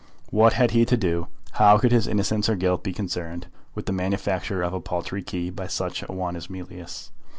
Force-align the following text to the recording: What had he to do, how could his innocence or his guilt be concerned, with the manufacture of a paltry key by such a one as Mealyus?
What 0.31 0.53
had 0.53 0.71
he 0.71 0.83
to 0.83 0.97
do, 0.97 1.27
how 1.51 1.77
could 1.77 1.91
his 1.91 2.07
innocence 2.07 2.49
or 2.49 2.53
his 2.55 2.59
guilt 2.59 2.83
be 2.83 2.91
concerned, 2.91 3.45
with 3.75 3.85
the 3.85 3.91
manufacture 3.91 4.63
of 4.63 4.73
a 4.73 4.79
paltry 4.79 5.21
key 5.21 5.51
by 5.51 5.67
such 5.67 6.01
a 6.01 6.11
one 6.11 6.35
as 6.35 6.47
Mealyus? 6.49 7.11